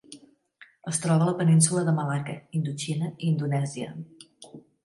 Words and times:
Es 0.91 0.99
troba 1.03 1.25
a 1.27 1.27
la 1.29 1.35
Península 1.43 1.83
de 1.89 1.95
Malacca, 1.99 2.37
Indoxina 2.61 3.13
i 3.27 3.33
Indonèsia. 3.35 3.93